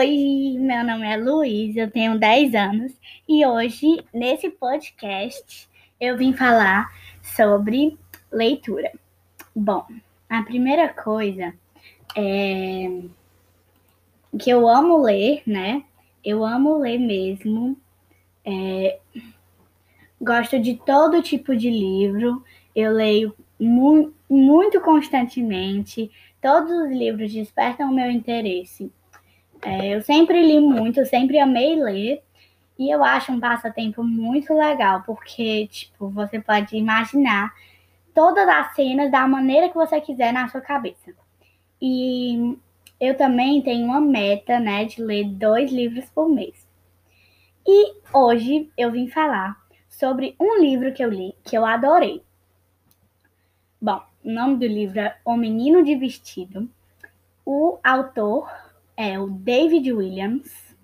[0.00, 2.98] Oi, meu nome é Luiz, eu tenho 10 anos
[3.28, 5.68] e hoje, nesse podcast,
[6.00, 6.90] eu vim falar
[7.22, 7.98] sobre
[8.32, 8.90] leitura.
[9.54, 9.84] Bom,
[10.26, 11.52] a primeira coisa
[12.16, 13.02] é
[14.38, 15.84] que eu amo ler, né?
[16.24, 17.76] Eu amo ler mesmo.
[18.42, 18.98] É...
[20.18, 22.42] Gosto de todo tipo de livro.
[22.74, 26.10] Eu leio mu muito constantemente.
[26.40, 28.90] Todos os livros despertam o meu interesse.
[29.62, 32.22] É, eu sempre li muito, sempre amei ler.
[32.78, 37.52] E eu acho um passatempo muito legal, porque, tipo, você pode imaginar
[38.14, 41.12] todas as cenas da maneira que você quiser na sua cabeça.
[41.80, 42.56] E
[42.98, 46.66] eu também tenho uma meta, né, de ler dois livros por mês.
[47.66, 49.56] E hoje eu vim falar
[49.88, 52.22] sobre um livro que eu li, que eu adorei.
[53.80, 56.68] Bom, o nome do livro é O Menino de Vestido.
[57.44, 58.50] O autor
[59.00, 60.76] é o David Williams,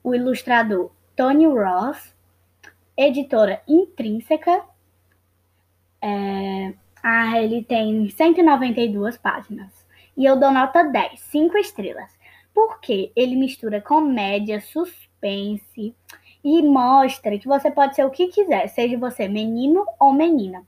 [0.00, 2.14] o ilustrador Tony Ross,
[2.96, 4.64] editora Intrínseca.
[6.00, 9.84] É, ah, ele tem 192 páginas.
[10.16, 12.16] E eu dou nota 10, 5 estrelas.
[12.54, 15.96] Porque ele mistura comédia, suspense
[16.44, 20.64] e mostra que você pode ser o que quiser, seja você menino ou menina.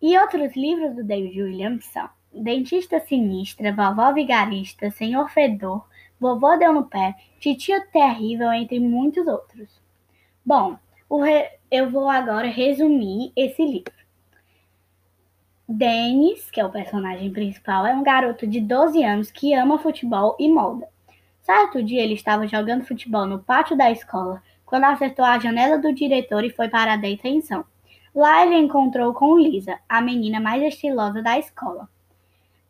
[0.00, 5.86] E outros livros do David Williams são Dentista Sinistra, Vovó Vigarista, Senhor Fedor,
[6.20, 9.80] Vovó Deu no Pé, Titio Terrível, entre muitos outros.
[10.44, 10.78] Bom,
[11.70, 13.92] eu vou agora resumir esse livro.
[15.68, 20.34] Dennis, que é o personagem principal, é um garoto de 12 anos que ama futebol
[20.38, 20.88] e molda.
[21.42, 25.94] Certo dia ele estava jogando futebol no pátio da escola quando acertou a janela do
[25.94, 27.64] diretor e foi para a detenção.
[28.14, 31.88] Lá ele encontrou com Lisa, a menina mais estilosa da escola.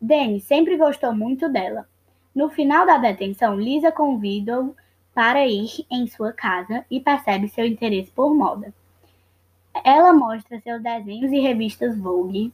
[0.01, 1.89] Danny sempre gostou muito dela.
[2.35, 4.75] No final da detenção, Lisa convida-o
[5.15, 8.73] para ir em sua casa e percebe seu interesse por moda.
[9.85, 12.53] Ela mostra seus desenhos e revistas Vogue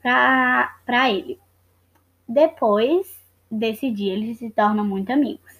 [0.00, 1.38] para ele.
[2.28, 3.18] Depois
[3.50, 5.58] desse dia, eles se tornam muito amigos.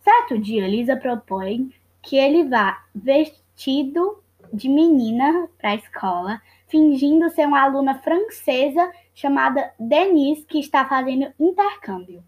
[0.00, 4.22] Certo dia, Lisa propõe que ele vá vestido
[4.52, 11.32] de menina para a escola, fingindo ser uma aluna francesa chamada Denise, que está fazendo
[11.38, 12.22] intercâmbio.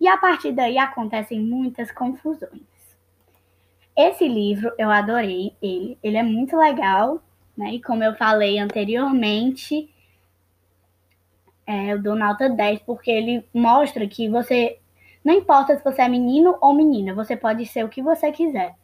[0.00, 2.62] E a partir daí acontecem muitas confusões.
[3.96, 7.22] Esse livro eu adorei ele, ele é muito legal,
[7.56, 7.74] né?
[7.74, 9.92] E como eu falei anteriormente,
[11.66, 14.80] é, eu dou nota 10 porque ele mostra que você
[15.22, 18.74] não importa se você é menino ou menina, você pode ser o que você quiser.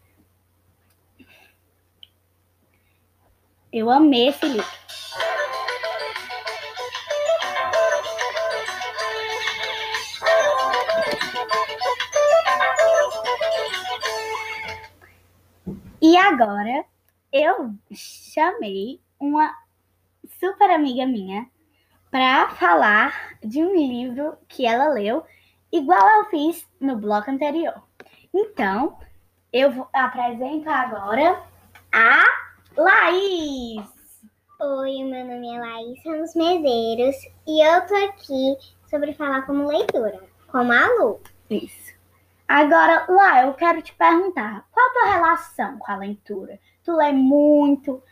[3.72, 4.66] Eu amei esse livro.
[16.08, 16.84] E agora
[17.32, 19.52] eu chamei uma
[20.38, 21.50] super amiga minha
[22.12, 25.24] para falar de um livro que ela leu,
[25.72, 27.82] igual eu fiz no bloco anterior.
[28.32, 28.96] Então,
[29.52, 31.42] eu apresento agora
[31.92, 32.22] a
[32.76, 33.84] Laís!
[34.60, 37.16] Oi, meu nome é Laís Ramos Medeiros
[37.48, 38.56] e eu tô aqui
[38.88, 41.20] sobre falar como leitura, como a Lu.
[41.50, 41.95] Isso.
[42.48, 46.60] Agora, Lá, eu quero te perguntar, qual a tua relação com a leitura?
[46.84, 48.02] Tu lê muito?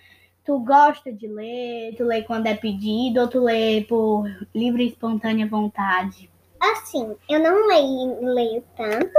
[0.45, 1.95] Tu gosta de ler?
[1.97, 4.25] Tu lê quando é pedido ou tu lê por
[4.55, 6.31] livre e espontânea vontade?
[6.61, 9.19] Assim, eu não leio, leio tanto,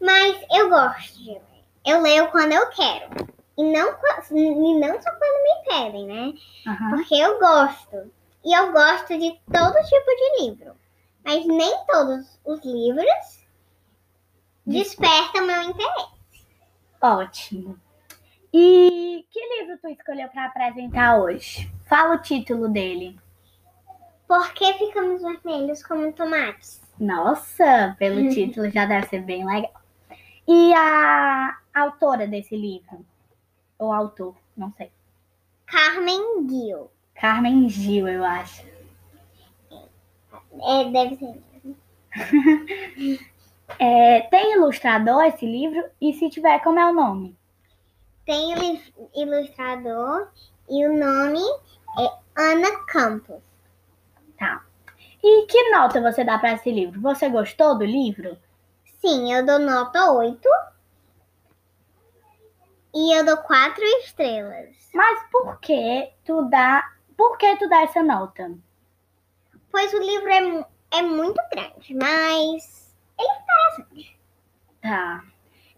[0.00, 1.42] mas eu gosto de ler.
[1.84, 3.10] Eu leio quando eu quero.
[3.56, 3.94] E não,
[4.32, 6.34] e não só quando me pedem, né?
[6.66, 6.90] Uhum.
[6.90, 8.10] Porque eu gosto.
[8.44, 10.72] E eu gosto de todo tipo de livro.
[11.24, 13.45] Mas nem todos os livros
[14.66, 16.16] despertam meu interesse.
[17.00, 17.78] Ótimo.
[18.52, 21.70] E que livro tu escolheu para apresentar hoje?
[21.86, 23.18] Fala o título dele.
[24.26, 26.82] Por que ficamos vermelhos como tomates?
[26.98, 29.80] Nossa, pelo título já deve ser bem legal.
[30.48, 33.04] E a autora desse livro?
[33.78, 34.90] Ou autor, não sei.
[35.66, 36.90] Carmen Gil.
[37.14, 38.64] Carmen Gil, eu acho.
[40.62, 41.42] É, deve ser.
[43.78, 45.84] é, tem ilustrador esse livro?
[46.00, 47.36] E se tiver, como é o nome?
[48.24, 48.80] Tem
[49.14, 50.28] ilustrador
[50.68, 51.40] e o nome
[51.98, 53.42] é Ana Campos.
[54.38, 54.64] Tá.
[55.22, 57.00] E que nota você dá para esse livro?
[57.00, 58.38] Você gostou do livro?
[59.00, 60.40] Sim, eu dou nota 8
[62.94, 64.74] e eu dou quatro estrelas.
[64.94, 66.82] Mas por que tu dá.
[67.16, 68.56] Por que tu dá essa nota?
[69.70, 72.85] Pois o livro é, é muito grande, mas
[73.24, 74.18] interessante.
[74.80, 75.24] Tá.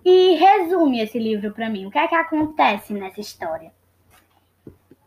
[0.05, 1.87] E resume esse livro para mim.
[1.87, 3.73] O que é que acontece nessa história?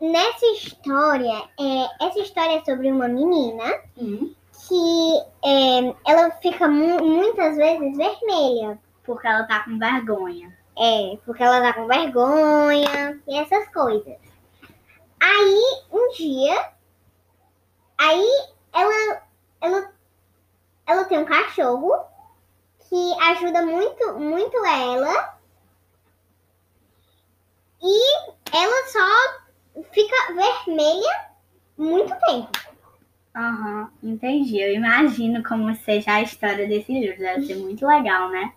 [0.00, 3.64] Nessa história, é, essa história é sobre uma menina
[3.96, 4.34] uhum.
[4.68, 8.78] que é, ela fica mu muitas vezes vermelha.
[9.04, 10.56] Porque ela tá com vergonha.
[10.78, 14.16] É, porque ela tá com vergonha e essas coisas.
[15.20, 15.62] Aí,
[15.92, 16.70] um dia,
[17.96, 18.26] aí
[18.72, 19.22] ela,
[19.60, 19.92] ela,
[20.86, 21.92] ela tem um cachorro
[23.30, 25.38] ajuda muito, muito ela.
[27.82, 28.16] E
[28.52, 31.30] ela só fica vermelha
[31.76, 32.50] muito tempo.
[33.34, 34.60] Aham, uhum, entendi.
[34.60, 37.18] Eu imagino como seja a história desse livro.
[37.18, 38.52] Deve ser muito legal, né?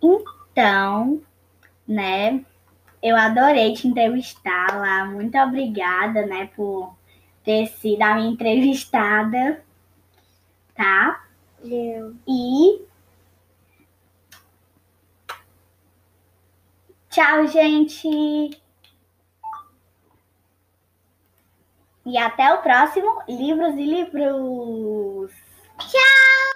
[0.00, 1.20] Então,
[1.86, 2.44] né?
[3.02, 5.04] Eu adorei te entrevistar lá.
[5.04, 6.94] Muito obrigada, né, por
[7.44, 9.62] ter sido a minha entrevistada.
[10.74, 11.24] Tá?
[11.64, 12.14] Eu.
[12.26, 12.88] E.
[17.18, 18.08] Tchau, gente!
[22.06, 25.32] E até o próximo Livros e Livros!
[25.78, 26.47] Tchau!